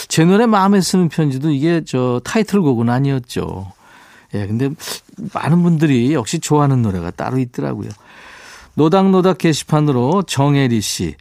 제 0.08 0.24
노래 0.24 0.46
마음에 0.46 0.80
쓰는 0.80 1.08
편지도 1.08 1.50
이게 1.50 1.82
저 1.84 2.20
타이틀곡은 2.24 2.88
아니었죠. 2.88 3.72
예, 4.34 4.46
근데 4.46 4.70
많은 5.34 5.62
분들이 5.62 6.14
역시 6.14 6.38
좋아하는 6.38 6.82
노래가 6.82 7.10
따로 7.10 7.38
있더라고요. 7.38 7.90
노닥노닥 8.74 9.38
게시판으로 9.38 10.22
정혜리 10.22 10.80
씨. 10.80 11.16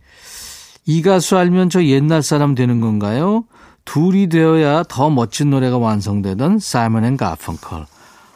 이 0.86 1.02
가수 1.02 1.38
알면 1.38 1.70
저 1.70 1.84
옛날 1.84 2.24
사람 2.24 2.56
되는 2.56 2.80
건가요? 2.80 3.44
둘이 3.86 4.30
되어야 4.30 4.84
더 4.84 5.10
멋진 5.10 5.50
노래가 5.50 5.78
완성되던 5.78 6.60
사이먼 6.60 7.04
앤 7.04 7.18
가펑클. 7.18 7.86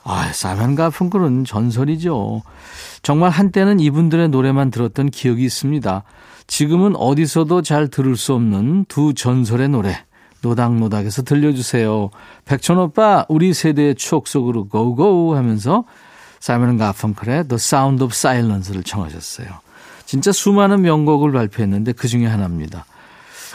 아, 0.07 0.31
사이먼 0.31 0.75
가펑클은 0.75 1.45
전설이죠. 1.45 2.43
정말 3.01 3.31
한때는 3.31 3.79
이분들의 3.79 4.29
노래만 4.29 4.69
들었던 4.69 5.09
기억이 5.09 5.43
있습니다. 5.43 6.03
지금은 6.45 6.95
어디서도 6.95 7.63
잘 7.63 7.87
들을 7.87 8.15
수 8.15 8.33
없는 8.35 8.85
두 8.87 9.15
전설의 9.15 9.69
노래. 9.69 9.97
노닥노닥에서 10.41 11.23
들려주세요. 11.23 12.11
백천 12.45 12.77
오빠, 12.77 13.25
우리 13.29 13.51
세대의 13.51 13.95
추억 13.95 14.27
속으로 14.27 14.67
go 14.67 15.01
go 15.01 15.35
하면서 15.35 15.85
사이먼 16.39 16.77
가펑클의 16.77 17.47
The 17.47 17.55
Sound 17.55 18.03
of 18.03 18.13
Silence를 18.13 18.83
청하셨어요. 18.83 19.47
진짜 20.05 20.31
수많은 20.31 20.83
명곡을 20.83 21.31
발표했는데 21.31 21.93
그 21.93 22.07
중에 22.07 22.27
하나입니다. 22.27 22.85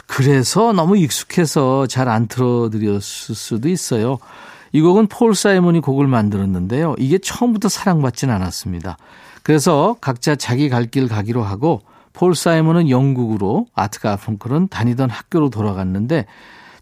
그래서 0.05 0.73
너무 0.73 0.97
익숙해서 0.97 1.87
잘 1.87 2.09
안 2.09 2.27
틀어드렸을 2.27 3.35
수도 3.35 3.69
있어요. 3.69 4.19
이 4.71 4.81
곡은 4.81 5.07
폴 5.07 5.35
사이먼이 5.35 5.81
곡을 5.81 6.07
만들었는데요. 6.07 6.95
이게 6.97 7.17
처음부터 7.17 7.69
사랑받진 7.69 8.29
않았습니다. 8.29 8.97
그래서 9.43 9.95
각자 10.01 10.35
자기 10.35 10.69
갈 10.69 10.85
길 10.85 11.07
가기로 11.07 11.43
하고 11.43 11.81
폴 12.13 12.35
사이먼은 12.35 12.89
영국으로 12.89 13.67
아트 13.73 13.99
가펑클은 13.99 14.67
다니던 14.69 15.09
학교로 15.09 15.49
돌아갔는데 15.49 16.25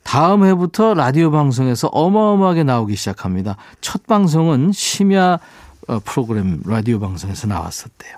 다음 0.04 0.44
해부터 0.46 0.94
라디오 0.94 1.30
방송에서 1.32 1.88
어마어마하게 1.90 2.64
나오기 2.64 2.96
시작합니다. 2.96 3.58
첫 3.82 4.08
방송은 4.08 4.72
심야 4.72 5.40
어, 5.88 6.00
프로그램 6.04 6.62
라디오 6.66 7.00
방송에서 7.00 7.48
나왔었대요. 7.48 8.18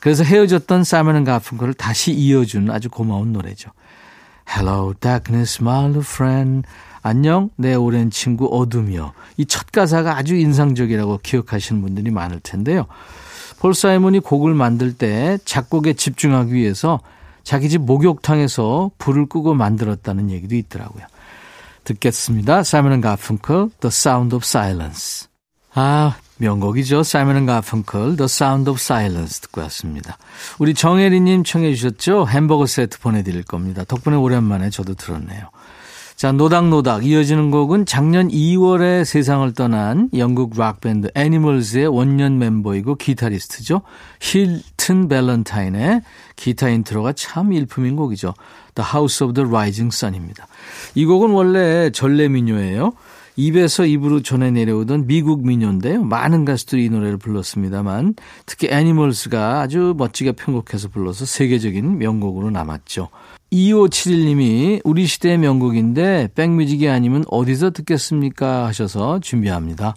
그래서 0.00 0.24
헤어졌던 0.24 0.84
사이먼 0.84 1.24
가펑클을 1.24 1.74
다시 1.74 2.12
이어준 2.12 2.70
아주 2.70 2.88
고마운 2.88 3.32
노래죠. 3.32 3.70
Hello, 4.48 4.94
darkness, 5.00 5.62
my 5.62 5.90
friend. 5.98 6.66
안녕, 7.08 7.48
내 7.56 7.74
오랜 7.74 8.10
친구 8.10 8.46
어둠이요. 8.46 9.12
이첫 9.38 9.72
가사가 9.72 10.18
아주 10.18 10.36
인상적이라고 10.36 11.20
기억하시는 11.22 11.80
분들이 11.80 12.10
많을 12.10 12.38
텐데요. 12.40 12.86
폴 13.58 13.74
사이먼이 13.74 14.20
곡을 14.20 14.54
만들 14.54 14.92
때 14.92 15.38
작곡에 15.44 15.94
집중하기 15.94 16.52
위해서 16.52 17.00
자기 17.42 17.70
집 17.70 17.80
목욕탕에서 17.80 18.90
불을 18.98 19.26
끄고 19.26 19.54
만들었다는 19.54 20.30
얘기도 20.30 20.54
있더라고요. 20.54 21.04
듣겠습니다. 21.84 22.62
사이먼 22.62 23.00
가펑클, 23.00 23.70
The 23.80 23.88
Sound 23.88 24.36
of 24.36 24.44
Silence. 24.44 25.28
아, 25.72 26.16
명곡이죠. 26.36 27.02
사이먼 27.02 27.46
가펑클, 27.46 28.16
The 28.16 28.24
Sound 28.24 28.68
of 28.70 28.78
Silence 28.78 29.40
듣고 29.40 29.62
왔습니다. 29.62 30.18
우리 30.58 30.74
정혜리님 30.74 31.44
청해 31.44 31.74
주셨죠? 31.74 32.28
햄버거 32.28 32.66
세트 32.66 33.00
보내드릴 33.00 33.44
겁니다. 33.44 33.82
덕분에 33.84 34.16
오랜만에 34.16 34.68
저도 34.68 34.94
들었네요. 34.94 35.48
자, 36.18 36.32
노닥노닥 36.32 37.06
이어지는 37.06 37.52
곡은 37.52 37.86
작년 37.86 38.26
2월에 38.26 39.04
세상을 39.04 39.54
떠난 39.54 40.10
영국 40.16 40.58
락밴드 40.58 41.12
애니멀즈의 41.14 41.86
원년 41.86 42.40
멤버이고 42.40 42.96
기타리스트죠. 42.96 43.82
힐튼 44.20 45.06
밸런타인의 45.06 46.02
기타 46.34 46.70
인트로가 46.70 47.12
참 47.12 47.52
일품인 47.52 47.94
곡이죠. 47.94 48.34
The 48.74 48.84
House 48.92 49.24
of 49.24 49.34
the 49.34 49.48
Rising 49.48 49.94
Sun입니다. 49.94 50.48
이 50.96 51.04
곡은 51.04 51.30
원래 51.30 51.90
전래 51.90 52.26
민요예요. 52.26 52.94
입에서 53.36 53.86
입으로 53.86 54.20
전해 54.20 54.50
내려오던 54.50 55.06
미국 55.06 55.46
민요인데요. 55.46 56.02
많은 56.02 56.44
가수들이 56.44 56.86
이 56.86 56.90
노래를 56.90 57.18
불렀습니다만 57.18 58.16
특히 58.44 58.66
애니멀스가 58.68 59.60
아주 59.60 59.94
멋지게 59.96 60.32
편곡해서 60.32 60.88
불러서 60.88 61.26
세계적인 61.26 61.98
명곡으로 61.98 62.50
남았죠. 62.50 63.08
2571님이 63.52 64.80
우리 64.84 65.06
시대의 65.06 65.38
명곡인데 65.38 66.28
백뮤직이 66.34 66.88
아니면 66.88 67.24
어디서 67.28 67.70
듣겠습니까 67.70 68.66
하셔서 68.66 69.20
준비합니다. 69.20 69.94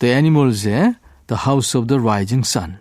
The 0.00 0.14
Animals의 0.14 0.94
The 1.26 1.40
House 1.46 1.78
of 1.78 1.86
the 1.86 2.00
Rising 2.00 2.46
Sun. 2.46 2.78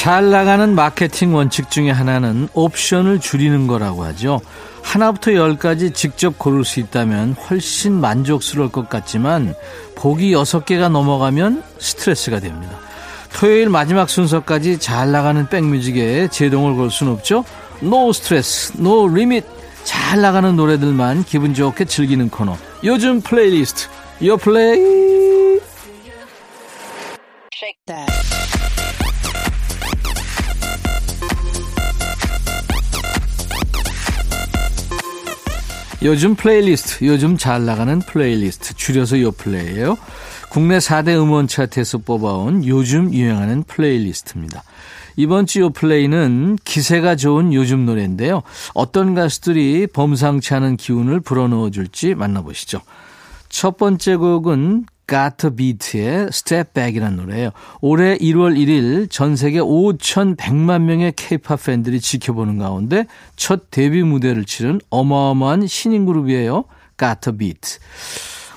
잘 0.00 0.30
나가는 0.30 0.74
마케팅 0.74 1.34
원칙 1.34 1.70
중에 1.70 1.90
하나는 1.90 2.48
옵션을 2.54 3.20
줄이는 3.20 3.66
거라고 3.66 4.02
하죠. 4.04 4.40
하나부터 4.80 5.34
열까지 5.34 5.90
직접 5.90 6.38
고를 6.38 6.64
수 6.64 6.80
있다면 6.80 7.34
훨씬 7.34 8.00
만족스러울 8.00 8.72
것 8.72 8.88
같지만 8.88 9.54
보기 9.96 10.32
여섯 10.32 10.64
개가 10.64 10.88
넘어가면 10.88 11.62
스트레스가 11.78 12.40
됩니다. 12.40 12.78
토요일 13.34 13.68
마지막 13.68 14.08
순서까지 14.08 14.78
잘 14.78 15.12
나가는 15.12 15.46
백뮤직에 15.46 16.28
제동을 16.28 16.76
걸 16.76 16.90
수는 16.90 17.12
없죠. 17.12 17.44
No 17.80 18.10
stress, 18.14 18.72
no 18.78 19.06
limit. 19.06 19.44
잘 19.84 20.22
나가는 20.22 20.56
노래들만 20.56 21.24
기분 21.24 21.52
좋게 21.52 21.84
즐기는 21.84 22.30
코너. 22.30 22.56
요즘 22.84 23.20
플레이리스트. 23.20 23.88
요 24.24 24.38
플레이. 24.38 25.19
요즘 36.02 36.34
플레이리스트, 36.34 37.04
요즘 37.04 37.36
잘 37.36 37.66
나가는 37.66 37.98
플레이리스트, 37.98 38.74
줄여서 38.74 39.20
요플레이예요. 39.20 39.98
국내 40.48 40.78
4대 40.78 41.08
음원 41.20 41.46
차트에서 41.46 41.98
뽑아온 41.98 42.64
요즘 42.64 43.12
유행하는 43.12 43.62
playlist입니다. 43.64 44.62
이번 45.16 45.44
주 45.44 45.60
요플레이는 45.60 46.56
기세가 46.64 47.16
좋은 47.16 47.52
요즘 47.52 47.84
노래인데요. 47.84 48.42
어떤 48.72 49.14
가수들이 49.14 49.88
범상치 49.88 50.54
않은 50.54 50.78
기운을 50.78 51.20
불어넣어 51.20 51.70
줄지 51.70 52.14
만나보시죠. 52.14 52.80
첫 53.50 53.76
번째 53.76 54.16
곡은 54.16 54.86
갓 55.10 55.33
더 55.33 55.56
비트의 55.56 56.28
Step 56.28 56.72
Back이라는 56.72 57.16
노래예요. 57.16 57.50
올해 57.80 58.16
1월 58.16 58.56
1일 58.56 59.10
전 59.10 59.34
세계 59.34 59.58
5,100만 59.58 60.82
명의 60.82 61.12
케이팝 61.16 61.64
팬들이 61.64 62.00
지켜보는 62.00 62.58
가운데 62.58 63.06
첫 63.34 63.72
데뷔 63.72 64.04
무대를 64.04 64.44
치른 64.44 64.80
어마어마한 64.88 65.66
신인 65.66 66.06
그룹이에요. 66.06 66.64
갓 66.96 67.16
더 67.16 67.36
비트. 67.36 67.80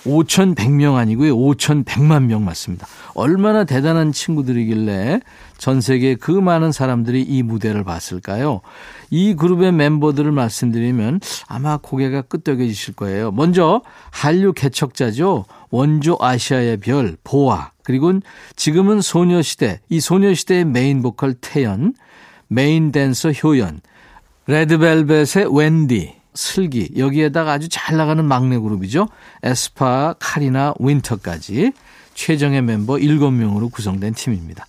5,100명 0.06 0.96
아니고요. 0.96 1.36
5,100만 1.36 2.26
명 2.26 2.46
맞습니다. 2.46 2.86
얼마나 3.16 3.64
대단한 3.64 4.12
친구들이길래 4.12 5.22
전 5.64 5.80
세계 5.80 6.16
그 6.16 6.30
많은 6.30 6.74
사람들이 6.74 7.22
이 7.22 7.42
무대를 7.42 7.86
봤을까요? 7.86 8.60
이 9.10 9.34
그룹의 9.34 9.72
멤버들을 9.72 10.30
말씀드리면 10.30 11.22
아마 11.48 11.78
고개가 11.78 12.24
끄덕여지실 12.24 12.96
거예요. 12.96 13.32
먼저 13.32 13.82
한류 14.12 14.52
개척자죠. 14.52 15.46
원조 15.70 16.18
아시아의 16.20 16.82
별 16.82 17.16
보아 17.24 17.72
그리고 17.82 18.12
지금은 18.58 19.00
소녀시대 19.00 19.80
이 19.88 20.02
소녀시대의 20.02 20.66
메인 20.66 21.02
보컬 21.02 21.34
태연 21.34 21.94
메인 22.50 22.92
댄서 22.92 23.32
효연 23.32 23.80
레드벨벳의 24.48 25.48
웬디 25.50 26.14
슬기 26.34 26.90
여기에다가 26.98 27.54
아주 27.54 27.70
잘 27.70 27.96
나가는 27.96 28.26
막내 28.26 28.60
그룹이죠 28.60 29.08
에스파 29.44 30.16
카리나 30.20 30.74
윈터까지 30.78 31.72
최정예 32.16 32.62
멤버 32.64 32.96
7명으로 32.96 33.72
구성된 33.72 34.14
팀입니다 34.14 34.66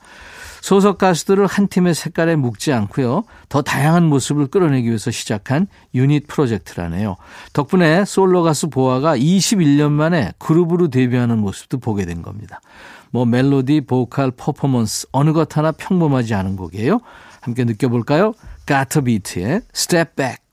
소속 0.65 0.97
가수들을 0.97 1.47
한 1.47 1.69
팀의 1.69 1.95
색깔에 1.95 2.37
묶지 2.37 2.73
않고요. 2.73 3.25
더 3.51 3.61
다양한 3.61 4.05
모습을 4.05 4.47
끌어내기 4.47 4.89
위해서 4.89 5.11
시작한 5.11 5.67
유닛 5.95 6.27
프로젝트라네요. 6.27 7.17
덕분에 7.53 8.07
솔로 8.07 8.43
가수 8.43 8.71
보아가 8.71 9.15
21년 9.15 9.91
만에 9.91 10.33
그룹으로 10.39 10.89
데뷔하는 10.89 11.37
모습도 11.37 11.77
보게 11.81 12.07
된 12.07 12.23
겁니다. 12.23 12.63
뭐 13.11 13.27
멜로디, 13.27 13.83
보컬, 13.83 14.31
퍼포먼스 14.31 15.07
어느 15.13 15.35
것 15.35 15.55
하나 15.55 15.71
평범하지 15.71 16.33
않은 16.33 16.57
곡이에요. 16.57 16.99
함께 17.43 17.65
느껴볼까요? 17.65 18.33
갓 18.65 18.84
더 18.84 19.03
비트의 19.03 19.61
Step 19.75 20.17
Back. 20.17 20.44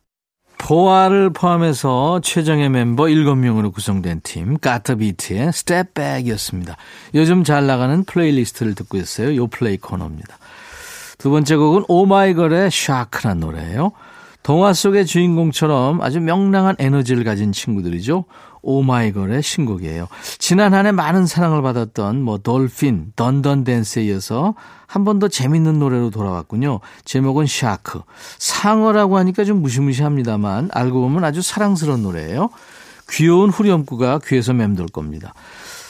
보아를 0.61 1.31
포함해서 1.31 2.21
최정예 2.21 2.69
멤버 2.69 3.05
7명으로 3.05 3.73
구성된 3.73 4.21
팀 4.23 4.57
Step 5.49 5.93
Back이었습니다. 5.95 6.77
요즘 7.15 7.43
잘 7.43 7.65
나가는 7.65 8.03
playlist를 8.03 8.75
듣고 8.75 8.97
있어요. 8.97 9.35
요 9.35 9.47
플레이 9.47 9.77
코너입니다. 9.77 10.37
두 11.17 11.31
번째 11.31 11.55
곡은 11.55 11.85
오마이걸의 11.87 12.69
Shark란 12.71 13.39
노래예요. 13.39 13.91
동화 14.43 14.73
속의 14.73 15.07
주인공처럼 15.07 16.01
아주 16.01 16.19
명랑한 16.19 16.75
에너지를 16.77 17.23
가진 17.23 17.51
친구들이죠. 17.51 18.25
오마이걸의 18.61 19.41
신곡이에요. 19.43 20.07
지난 20.39 20.73
한 20.73 20.85
해 20.85 20.91
많은 20.91 21.25
사랑을 21.25 21.61
받았던 21.61 22.21
뭐 22.21 22.37
Dolphin, 22.37 23.13
Dun 23.15 23.39
Dun 23.39 23.63
Dance에 23.63 24.03
이어서 24.05 24.55
한 24.87 25.03
번 25.05 25.19
더 25.19 25.27
재밌는 25.27 25.79
노래로 25.79 26.09
돌아왔군요. 26.09 26.79
제목은 27.05 27.45
Shark. 27.47 28.01
상어라고 28.39 29.17
하니까 29.17 29.43
좀 29.45 29.61
무시무시합니다만 29.61 30.69
알고 30.73 30.99
보면 31.01 31.23
아주 31.23 31.41
사랑스러운 31.41 32.03
노래예요. 32.03 32.49
귀여운 33.09 33.49
후렴구가 33.49 34.19
귀에서 34.25 34.53
맴돌 34.53 34.87
겁니다. 34.87 35.33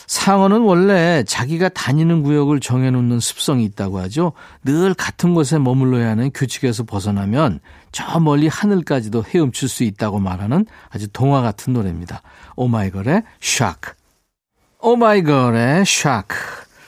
상어는 0.08 0.62
원래 0.62 1.24
자기가 1.26 1.70
다니는 1.70 2.22
구역을 2.24 2.60
정해놓는 2.60 3.20
습성이 3.22 3.64
있다고 3.64 4.00
하죠. 4.00 4.34
늘 4.66 4.94
같은 4.94 5.34
곳에 5.34 5.58
머물러야 5.58 6.10
하는 6.10 6.32
규칙에서 6.34 6.84
벗어나면 6.84 7.62
저 7.91 8.19
멀리 8.19 8.47
하늘까지도 8.47 9.25
헤엄칠 9.25 9.67
수 9.67 9.84
있다고 9.84 10.19
말하는 10.19 10.65
아주 10.89 11.08
동화 11.10 11.41
같은 11.41 11.73
노래입니다. 11.73 12.21
오마이걸의 12.56 13.23
Shark. 13.39 13.94
오마이걸의 14.80 15.86
Shark. 15.86 16.36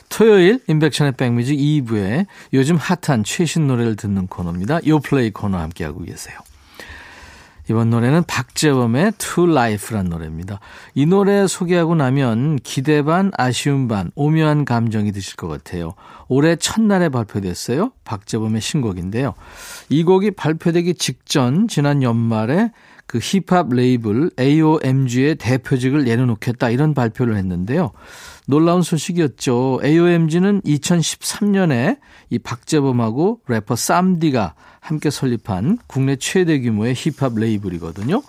토요일 0.09 0.59
인백션의 0.67 1.13
백뮤직 1.13 1.57
2부에 1.57 2.27
요즘 2.53 2.77
핫한 2.77 3.23
최신 3.23 3.67
노래를 3.67 3.95
듣는 3.95 4.27
코너입니다. 4.27 4.85
요플레이 4.85 5.31
코너 5.31 5.57
함께하고 5.57 6.03
계세요. 6.03 6.37
이번 7.69 7.89
노래는 7.89 8.23
박재범의 8.23 9.13
To 9.17 9.49
Life란 9.49 10.05
노래입니다. 10.05 10.59
이 10.95 11.05
노래 11.05 11.47
소개하고 11.47 11.95
나면 11.95 12.57
기대 12.57 13.01
반, 13.03 13.31
아쉬움 13.37 13.87
반, 13.87 14.11
오묘한 14.15 14.65
감정이 14.65 15.11
드실 15.11 15.37
것 15.37 15.47
같아요. 15.47 15.93
올해 16.27 16.55
첫날에 16.57 17.09
발표됐어요. 17.09 17.91
박재범의 18.03 18.59
신곡인데요. 18.59 19.33
이 19.89 20.03
곡이 20.03 20.31
발표되기 20.31 20.95
직전 20.95 21.67
지난 21.67 22.03
연말에 22.03 22.71
그 23.05 23.19
힙합 23.21 23.69
레이블 23.69 24.31
AOMG의 24.39 25.35
대표직을 25.35 26.03
내려놓겠다 26.05 26.69
이런 26.69 26.93
발표를 26.93 27.37
했는데요. 27.37 27.91
놀라운 28.47 28.81
소식이었죠. 28.81 29.79
AOMG는 29.83 30.61
2013년에 30.61 31.99
이 32.29 32.39
박재범하고 32.39 33.41
래퍼 33.47 33.75
쌈디가 33.75 34.55
함께 34.79 35.09
설립한 35.09 35.77
국내 35.87 36.15
최대 36.15 36.59
규모의 36.59 36.93
힙합 36.95 37.35
레이블이거든요. 37.35 38.21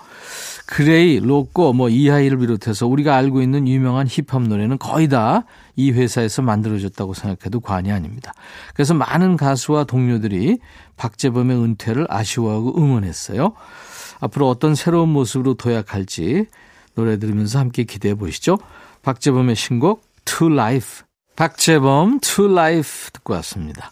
그레이, 0.66 1.20
로꼬, 1.20 1.74
뭐 1.74 1.88
이하이를 1.88 2.38
비롯해서 2.38 2.86
우리가 2.86 3.16
알고 3.16 3.42
있는 3.42 3.68
유명한 3.68 4.06
힙합 4.08 4.42
노래는 4.42 4.78
거의 4.78 5.08
다 5.08 5.44
이 5.76 5.90
회사에서 5.90 6.42
만들어졌다고 6.42 7.14
생각해도 7.14 7.60
과언이 7.60 7.90
아닙니다. 7.90 8.32
그래서 8.74 8.94
많은 8.94 9.36
가수와 9.36 9.84
동료들이 9.84 10.58
박재범의 10.96 11.56
은퇴를 11.56 12.06
아쉬워하고 12.08 12.78
응원했어요. 12.78 13.54
앞으로 14.20 14.48
어떤 14.48 14.74
새로운 14.74 15.08
모습으로 15.10 15.54
도약할지 15.54 16.46
노래 16.94 17.18
들으면서 17.18 17.58
함께 17.58 17.84
기대해 17.84 18.14
보시죠. 18.14 18.58
박재범의 19.02 19.56
신곡 19.56 20.02
To 20.24 20.50
Life. 20.50 21.04
박재범 21.36 22.20
To 22.20 22.50
Life 22.50 23.10
듣고 23.12 23.34
왔습니다. 23.34 23.90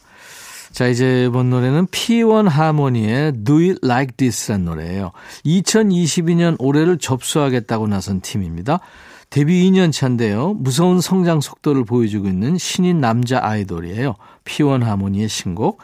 자, 0.73 0.89
이제 0.89 1.29
본 1.31 1.51
노래는 1.51 1.87
P1 1.89 2.49
하모니의 2.49 3.45
Do 3.45 3.57
It 3.57 3.81
Like 3.85 4.17
This란 4.17 4.65
노래예요. 4.65 5.13
2022년 5.45 6.57
올해를 6.59 6.97
접수하겠다고 6.99 7.89
나선 7.89 8.23
팀입니다. 8.23 8.81
데뷔 9.29 9.71
2년 9.71 9.93
차인데요. 9.93 10.55
무서운 10.55 11.01
성장 11.01 11.41
속도를 11.41 11.85
보여주고 11.85 12.29
있는 12.29 12.59
신인 12.59 13.01
남자 13.01 13.43
아이돌이에요. 13.43 14.15
P1 14.45 14.83
하모니의 14.83 15.29
신곡. 15.29 15.81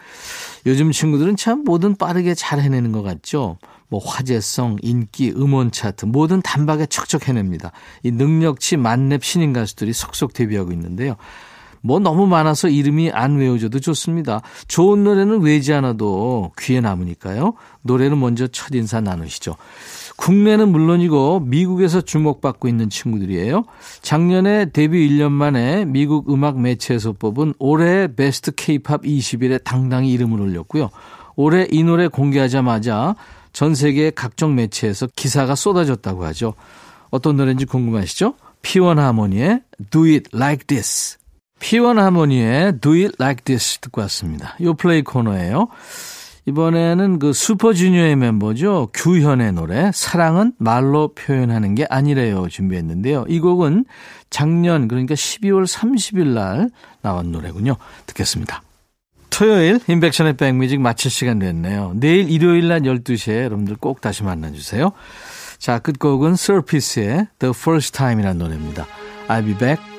요즘 0.66 0.92
친구들은 0.92 1.36
참 1.36 1.64
뭐든 1.64 1.96
빠르게 1.96 2.34
잘 2.34 2.60
해내는 2.60 2.92
것 2.92 3.02
같죠. 3.02 3.58
뭐 3.88 4.00
화제성, 4.04 4.78
인기, 4.82 5.30
음원 5.30 5.70
차트 5.70 6.06
모든 6.06 6.42
단박에 6.42 6.86
척척 6.86 7.28
해냅니다. 7.28 7.72
이 8.02 8.10
능력치 8.10 8.76
만렙 8.76 9.24
신인 9.24 9.52
가수들이 9.52 9.92
속속 9.92 10.32
데뷔하고 10.32 10.72
있는데요. 10.72 11.16
뭐 11.80 11.98
너무 12.00 12.26
많아서 12.26 12.68
이름이 12.68 13.12
안 13.12 13.36
외워져도 13.36 13.80
좋습니다. 13.80 14.42
좋은 14.66 15.04
노래는 15.04 15.42
외지 15.42 15.72
않아도 15.72 16.52
귀에 16.58 16.80
남으니까요. 16.80 17.54
노래는 17.82 18.18
먼저 18.18 18.46
첫인사 18.46 19.00
나누시죠. 19.00 19.56
국내는 20.16 20.70
물론이고 20.70 21.40
미국에서 21.40 22.00
주목받고 22.00 22.66
있는 22.66 22.90
친구들이에요. 22.90 23.64
작년에 24.02 24.70
데뷔 24.72 25.08
1년 25.08 25.30
만에 25.30 25.84
미국 25.84 26.30
음악 26.32 26.60
매체에서 26.60 27.12
뽑은 27.12 27.54
올해 27.60 28.08
베스트 28.08 28.50
케이팝 28.50 29.02
20일에 29.02 29.62
당당히 29.62 30.12
이름을 30.12 30.40
올렸고요. 30.40 30.90
올해 31.36 31.68
이 31.70 31.84
노래 31.84 32.08
공개하자마자 32.08 33.14
전 33.58 33.74
세계 33.74 34.10
각종 34.10 34.54
매체에서 34.54 35.08
기사가 35.16 35.56
쏟아졌다고 35.56 36.24
하죠. 36.26 36.54
어떤 37.10 37.36
노래인지 37.36 37.64
궁금하시죠? 37.64 38.34
피원 38.62 39.00
하모니의 39.00 39.62
Do 39.90 40.04
It 40.04 40.30
Like 40.32 40.68
This. 40.68 41.18
피원 41.58 41.98
하모니의 41.98 42.78
Do 42.80 42.92
It 42.92 43.16
Like 43.18 43.42
This 43.42 43.80
듣고 43.80 44.00
왔습니다. 44.02 44.54
요 44.62 44.74
플레이 44.74 45.02
코너예요. 45.02 45.66
이번에는 46.46 47.18
그 47.18 47.32
슈퍼주니어의 47.32 48.14
멤버죠. 48.14 48.90
규현의 48.94 49.54
노래 49.54 49.90
사랑은 49.92 50.52
말로 50.58 51.12
표현하는 51.14 51.74
게 51.74 51.84
아니래요 51.90 52.46
준비했는데요. 52.46 53.24
이 53.26 53.40
곡은 53.40 53.86
작년 54.30 54.86
그러니까 54.86 55.16
12월 55.16 55.66
30일 55.66 56.28
날 56.28 56.70
나온 57.02 57.32
노래군요. 57.32 57.74
듣겠습니다. 58.06 58.62
토요일 59.30 59.80
인백션의 59.86 60.36
백뮤직 60.36 60.80
마칠 60.80 61.10
시간 61.10 61.38
됐네요. 61.38 61.92
내일 61.96 62.30
일요일 62.30 62.68
날 62.68 62.80
12시에 62.82 63.44
여러분들 63.44 63.76
꼭 63.76 64.00
다시 64.00 64.22
만나주세요. 64.22 64.92
자 65.58 65.78
끝곡은 65.78 66.36
서피스의 66.36 67.28
The 67.38 67.52
First 67.56 67.92
Time이라는 67.92 68.38
노래입니다. 68.38 68.86
I'll 69.28 69.44
be 69.44 69.56
back. 69.56 69.97